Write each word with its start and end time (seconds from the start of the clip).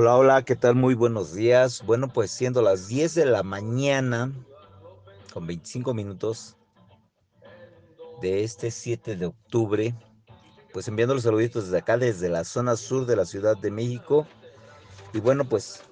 Hola, 0.00 0.14
hola, 0.14 0.42
¿qué 0.44 0.54
tal? 0.54 0.76
Muy 0.76 0.94
buenos 0.94 1.34
días. 1.34 1.82
Bueno, 1.84 2.06
pues 2.06 2.30
siendo 2.30 2.62
las 2.62 2.86
10 2.86 3.16
de 3.16 3.26
la 3.26 3.42
mañana, 3.42 4.32
con 5.34 5.44
25 5.44 5.92
minutos 5.92 6.56
de 8.22 8.44
este 8.44 8.70
7 8.70 9.16
de 9.16 9.26
octubre, 9.26 9.96
pues 10.72 10.86
enviando 10.86 11.14
los 11.14 11.24
saluditos 11.24 11.64
desde 11.64 11.78
acá, 11.78 11.98
desde 11.98 12.28
la 12.28 12.44
zona 12.44 12.76
sur 12.76 13.06
de 13.06 13.16
la 13.16 13.24
Ciudad 13.24 13.56
de 13.56 13.72
México. 13.72 14.24
Y 15.12 15.18
bueno, 15.18 15.48
pues 15.48 15.82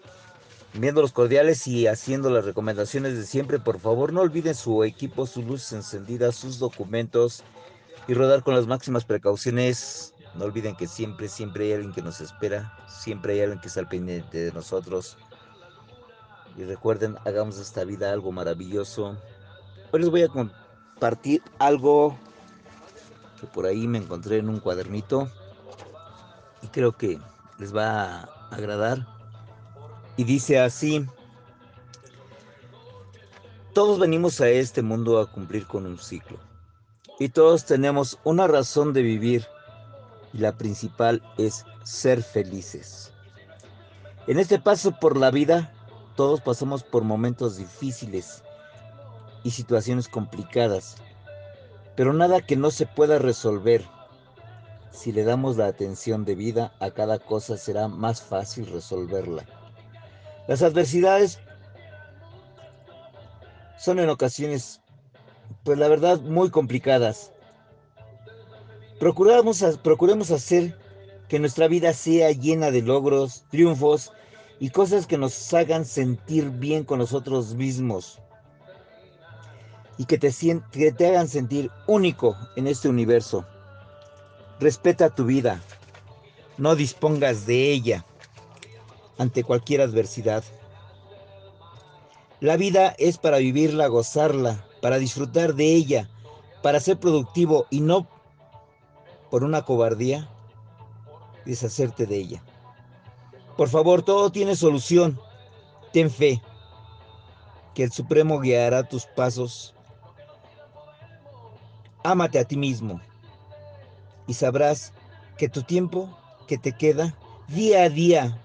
enviando 0.73 1.03
los 1.03 1.11
cordiales 1.11 1.67
y 1.67 1.89
haciendo 1.89 2.31
las 2.31 2.45
recomendaciones 2.45 3.17
de 3.17 3.27
siempre, 3.27 3.59
por 3.59 3.81
favor 3.81 4.13
no 4.13 4.21
olviden 4.21 4.55
su 4.55 4.85
equipo, 4.85 5.27
sus 5.27 5.45
luces 5.45 5.73
encendidas, 5.73 6.37
sus 6.37 6.61
documentos 6.61 7.43
y 8.07 8.15
rodar 8.15 8.45
con 8.45 8.55
las 8.55 8.69
máximas 8.69 9.05
precauciones 9.05 10.15
no 10.37 10.45
olviden 10.45 10.77
que 10.77 10.87
siempre, 10.87 11.29
siempre 11.29 11.65
hay 11.65 11.73
alguien 11.75 11.93
que 11.93 12.03
nos 12.03 12.21
espera, 12.21 12.77
siempre 12.89 13.35
hay 13.35 13.41
alguien 13.41 13.61
que 13.61 13.69
está 13.69 13.81
al 13.81 13.89
pendiente 13.89 14.39
de 14.39 14.53
nosotros. 14.53 15.17
Y 16.57 16.65
recuerden, 16.65 17.17
hagamos 17.25 17.59
esta 17.59 17.85
vida 17.85 18.13
algo 18.13 18.33
maravilloso. 18.33 19.17
Hoy 19.93 20.01
les 20.01 20.11
voy 20.11 20.23
a 20.23 20.29
compartir 20.29 21.43
algo 21.59 22.17
que 23.41 23.47
por 23.47 23.67
ahí 23.67 23.87
me 23.87 23.99
encontré 23.99 24.39
en 24.39 24.49
un 24.49 24.61
cuadernito 24.61 25.31
y 26.63 26.69
creo 26.69 26.93
que 26.93 27.19
les 27.59 27.75
va 27.75 28.21
a 28.21 28.23
agradar. 28.51 29.07
Y 30.17 30.25
dice 30.25 30.59
así, 30.59 31.07
todos 33.75 33.99
venimos 33.99 34.41
a 34.41 34.49
este 34.49 34.81
mundo 34.81 35.19
a 35.19 35.31
cumplir 35.31 35.67
con 35.67 35.85
un 35.85 35.99
ciclo 35.99 36.39
y 37.19 37.29
todos 37.29 37.65
tenemos 37.65 38.19
una 38.25 38.47
razón 38.47 38.93
de 38.93 39.03
vivir 39.03 39.47
y 40.37 40.39
la 40.39 40.53
principal 40.59 41.23
es 41.39 41.65
ser 41.83 42.23
felices. 42.23 43.11
En 44.27 44.39
este 44.39 44.59
paso 44.59 44.93
por 45.01 45.17
la 45.17 45.31
vida, 45.31 45.73
todos 46.15 46.43
pasamos 46.43 46.83
por 46.83 47.05
momentos 47.05 47.57
difíciles 47.57 48.43
y 49.45 49.53
situaciones 49.53 50.09
complicadas, 50.09 50.97
pero 51.97 52.13
nada 52.13 52.43
que 52.43 52.55
no 52.55 52.71
se 52.71 52.85
pueda 52.85 53.19
resolver. 53.19 53.83
Si 54.91 55.11
le 55.11 55.25
damos 55.25 55.57
la 55.57 55.69
atención 55.69 56.27
debida 56.27 56.75
a 56.81 56.91
cada 56.91 57.19
cosa 57.19 57.57
será 57.57 57.89
más 57.89 58.21
fácil 58.21 58.67
resolverla. 58.67 59.47
Las 60.49 60.61
adversidades 60.61 61.41
son 63.79 64.01
en 64.01 64.11
ocasiones, 64.11 64.83
pues 65.65 65.79
la 65.79 65.89
verdad, 65.89 66.21
muy 66.21 66.51
complicadas 66.51 67.33
Procuramos, 68.99 69.63
procuremos 69.83 70.31
hacer 70.31 70.77
que 71.29 71.39
nuestra 71.39 71.69
vida 71.69 71.93
sea 71.93 72.31
llena 72.31 72.71
de 72.71 72.83
logros, 72.83 73.45
triunfos 73.51 74.13
y 74.59 74.71
cosas 74.71 75.07
que 75.07 75.19
nos 75.19 75.53
hagan 75.53 75.85
sentir 75.85 76.51
bien 76.51 76.85
con 76.85 76.99
nosotros 76.99 77.55
mismos 77.55 78.21
y 79.99 80.05
que 80.05 80.19
te, 80.19 80.33
que 80.73 80.93
te 80.93 81.09
hagan 81.09 81.29
sentir 81.29 81.71
único 81.87 82.37
en 82.57 82.67
este 82.67 82.89
universo. 82.89 83.45
Respeta 84.61 85.15
tu 85.15 85.25
vida, 85.25 85.63
no 86.57 86.75
dispongas 86.75 87.47
de 87.47 87.73
ella 87.73 88.05
ante 89.19 89.45
cualquier 89.45 89.83
adversidad. 89.83 90.43
La 92.41 92.57
vida 92.57 92.95
es 92.99 93.19
para 93.19 93.39
vivirla, 93.39 93.89
gozarla, 93.89 94.65
para 94.81 94.99
disfrutar 94.99 95.55
de 95.55 95.75
ella, 95.75 96.09
para 96.63 96.81
ser 96.81 96.99
productivo 96.99 97.67
y 97.71 97.81
no 97.81 98.09
por 99.37 99.45
una 99.45 99.67
cobardía, 99.67 100.31
deshacerte 101.45 102.07
de 102.07 102.17
ella. 102.17 102.43
Por 103.59 103.69
favor, 103.69 104.03
todo 104.03 104.33
tiene 104.33 104.57
solución. 104.57 105.21
Ten 105.93 106.11
fe, 106.11 106.41
que 107.75 107.83
el 107.83 107.93
Supremo 107.93 108.41
guiará 108.41 108.83
tus 108.89 109.05
pasos. 109.05 109.75
Ámate 112.03 112.39
a 112.39 112.47
ti 112.47 112.57
mismo 112.57 112.99
y 114.27 114.33
sabrás 114.33 114.95
que 115.37 115.51
tu 115.51 115.63
tiempo 115.63 116.09
que 116.49 116.57
te 116.57 116.73
queda 116.73 117.15
día 117.47 117.83
a 117.83 117.91
día 117.91 118.43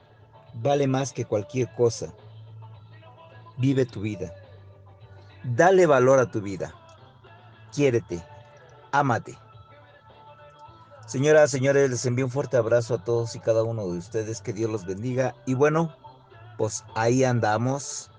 vale 0.56 0.88
más 0.88 1.14
que 1.14 1.24
cualquier 1.24 1.74
cosa. 1.76 2.14
Vive 3.56 3.86
tu 3.86 4.02
vida. 4.02 4.34
Dale 5.46 5.86
valor 5.86 6.20
a 6.20 6.30
tu 6.30 6.42
vida. 6.42 6.76
Quiérete. 7.74 8.22
Ámate. 8.92 9.38
Señoras, 11.12 11.52
señores, 11.52 11.90
les 11.90 12.06
envío 12.06 12.24
un 12.24 12.32
fuerte 12.32 12.56
abrazo 12.56 12.94
a 12.94 13.04
todos 13.04 13.36
y 13.36 13.42
cada 13.42 13.64
uno 13.64 13.86
de 13.86 13.98
ustedes. 13.98 14.40
Que 14.40 14.54
Dios 14.54 14.72
los 14.72 14.86
bendiga. 14.86 15.36
Y 15.46 15.56
bueno, 15.56 15.94
pues 16.58 16.86
ahí 16.96 17.26
andamos 17.26 18.10